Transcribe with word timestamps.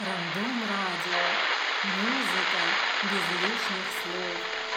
Рандом 0.00 0.62
радио. 0.70 1.20
Музыка 1.84 2.62
без 3.04 3.42
лишних 3.42 3.86
слов. 4.00 4.71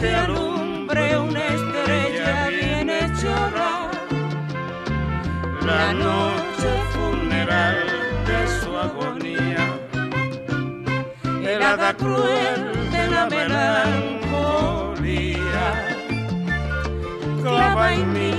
te 0.00 0.14
alumbre 0.14 1.18
una 1.18 1.46
estrella 1.46 2.48
bien 2.48 2.88
hechora, 2.88 3.90
la 5.66 5.92
noche 5.92 6.70
funeral 6.92 7.76
de 8.26 8.48
su 8.60 8.74
agonía, 8.78 9.62
el 11.46 11.62
hada 11.62 11.94
cruel 11.94 12.90
de 12.90 13.08
la 13.08 13.26
melancolía, 13.26 13.96
clava 17.42 17.92
en 17.92 18.12
mí 18.14 18.34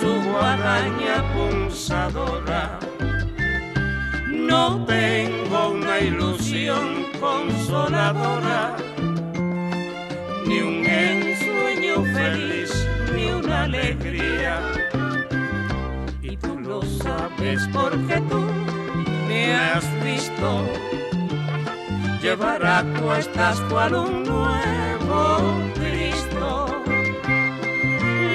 su 0.00 0.12
guadaña 0.30 1.22
punzadora. 1.34 2.78
No 4.30 4.84
tengo 4.86 5.70
una 5.72 5.98
ilusión 6.00 7.06
consoladora 7.20 8.85
ni 10.46 10.60
un 10.60 10.86
ensueño 10.86 12.04
feliz, 12.14 12.70
ni 13.14 13.26
una 13.30 13.64
alegría. 13.64 14.60
Y 16.22 16.36
tú 16.36 16.58
lo 16.60 16.82
sabes 16.82 17.68
porque 17.72 18.20
tú 18.28 18.44
me 19.28 19.54
has 19.54 19.84
visto 20.04 20.62
llevar 22.22 22.64
a 22.64 22.84
cuestas 23.00 23.60
cual 23.62 23.94
un 23.94 24.22
nuevo 24.24 25.54
Cristo. 25.74 26.66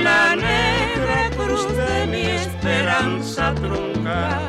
La 0.03 0.35
negra 0.35 1.29
cruz 1.37 1.67
de 1.75 2.07
mi 2.07 2.21
esperanza 2.21 3.53
trunca, 3.55 4.39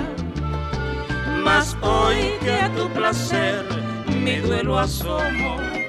mas 1.45 1.77
hoy 1.81 2.33
que 2.41 2.53
a 2.53 2.69
tu 2.75 2.89
placer 2.89 3.65
mi 4.25 4.37
duelo 4.37 4.79
asomo 4.79 5.82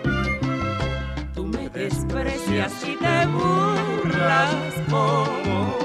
pobres 2.24 2.42
y 2.50 2.60
así 2.60 2.98
te 2.98 3.26
burlas, 3.28 4.56
como 4.90 5.78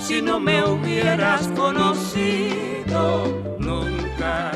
si 0.00 0.22
no 0.22 0.40
me 0.40 0.64
hubieras 0.64 1.48
conocido 1.48 3.26
nunca. 3.58 4.52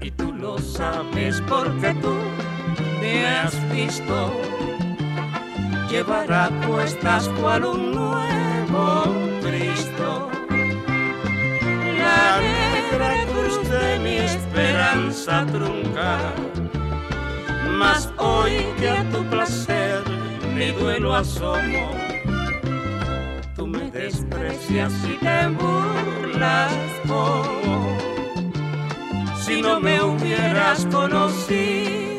Y 0.00 0.10
tú 0.12 0.32
lo 0.32 0.58
sabes 0.58 1.42
porque 1.48 1.94
tú 1.94 2.14
me 3.00 3.26
has 3.26 3.72
visto 3.72 4.32
llevar 5.90 6.32
a 6.32 6.50
cuestas 6.66 7.28
cual 7.40 7.64
un 7.64 7.92
nuevo 7.92 9.15
negra 12.40 13.24
cruz 13.26 13.68
de 13.68 13.98
mi 13.98 14.16
esperanza 14.16 15.46
trunca. 15.46 16.18
Mas 17.78 18.10
hoy 18.18 18.64
que 18.78 18.90
a 18.90 19.04
tu 19.10 19.24
placer 19.24 20.02
mi 20.54 20.70
duelo 20.72 21.14
asomo, 21.14 21.90
tú 23.54 23.66
me 23.66 23.90
desprecias 23.90 24.92
y 25.04 25.16
te 25.24 25.48
burlas 25.48 26.72
como 27.06 27.96
si 29.44 29.60
no 29.60 29.78
me 29.80 30.02
hubieras 30.02 30.86
conocido 30.86 32.15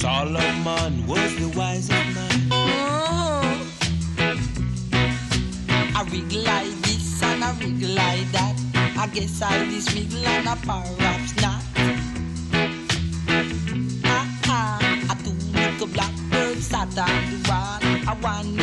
Solomon 0.00 1.06
was 1.06 1.36
the 1.36 1.52
wisest 1.54 1.90
man. 1.90 2.48
Oh. 2.50 3.70
I 5.94 6.02
rig 6.10 6.32
like 6.32 6.72
this 6.80 7.22
and 7.22 7.44
I 7.44 7.52
rig 7.58 7.82
like 7.82 8.32
that. 8.32 8.56
I 8.96 9.06
guess 9.08 9.42
I 9.42 9.66
this 9.66 9.94
wiggle 9.94 10.26
and 10.26 10.48
I 10.48 10.54
perhaps 10.54 11.36
not. 11.42 11.62
Ah, 14.06 14.40
ah. 14.46 14.78
I 15.10 15.14
do 15.22 15.34
make 15.52 15.82
a 15.82 15.86
blackbird 15.86 16.62
sat 16.62 16.96
on 16.96 17.30
the 17.30 17.46
wall. 17.46 17.80
I 18.08 18.16
want 18.22 18.56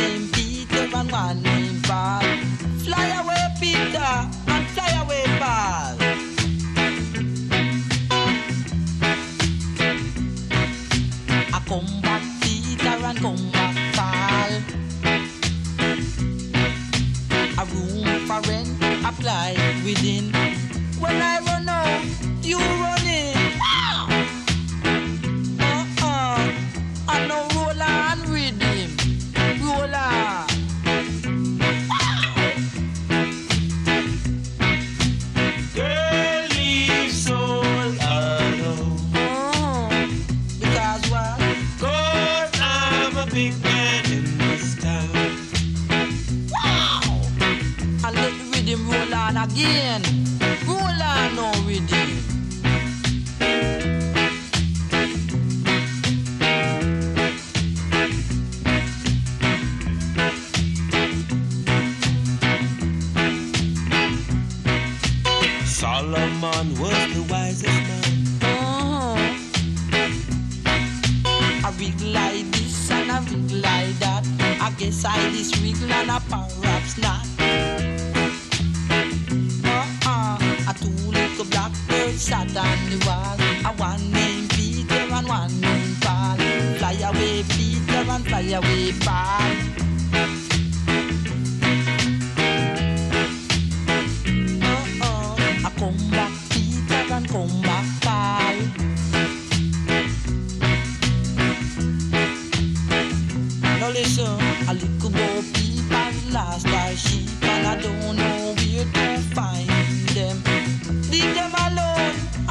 I 76.10 76.18
found. 76.20 76.57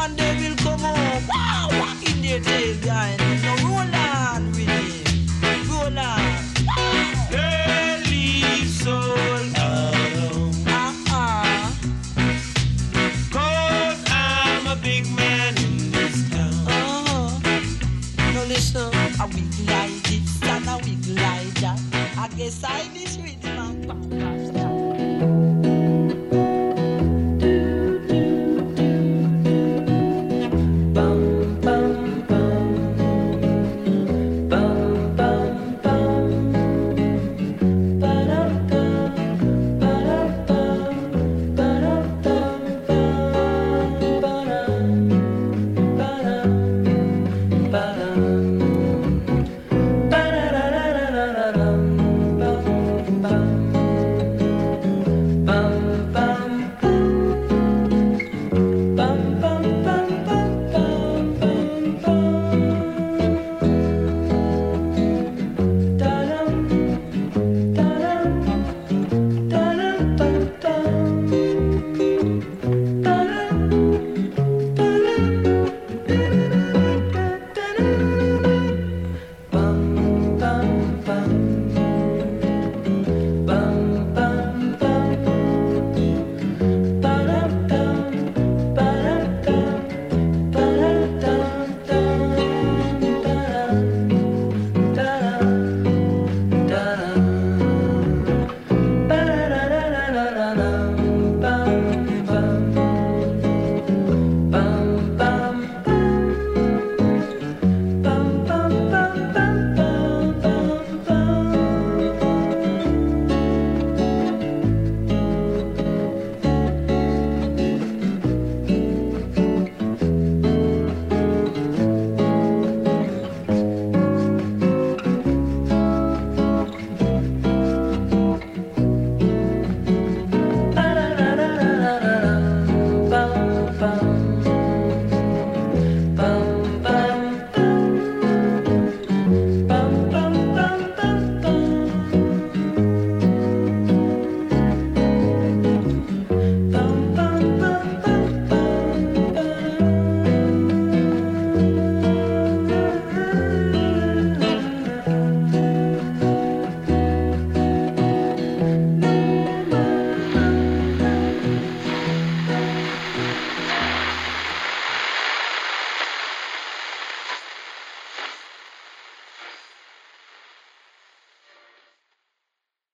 and 0.07 0.17
they 0.17 0.49
will 0.49 0.55
come 0.57 0.85
on, 0.85 1.27
Wow, 1.27 1.97
in 2.07 2.21
their 2.21 2.39
days 2.39 2.77
behind. 2.77 3.26